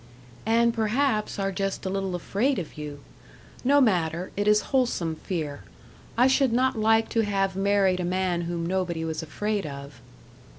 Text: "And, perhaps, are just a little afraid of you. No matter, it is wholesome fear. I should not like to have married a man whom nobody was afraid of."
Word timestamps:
"And, 0.47 0.73
perhaps, 0.73 1.37
are 1.37 1.51
just 1.51 1.85
a 1.85 1.89
little 1.91 2.15
afraid 2.15 2.57
of 2.57 2.75
you. 2.75 3.01
No 3.63 3.79
matter, 3.79 4.31
it 4.35 4.47
is 4.47 4.61
wholesome 4.73 5.15
fear. 5.17 5.61
I 6.17 6.25
should 6.25 6.51
not 6.51 6.75
like 6.75 7.07
to 7.09 7.21
have 7.21 7.55
married 7.55 7.99
a 7.99 8.03
man 8.03 8.41
whom 8.49 8.65
nobody 8.65 9.05
was 9.05 9.21
afraid 9.21 9.67
of." 9.67 10.01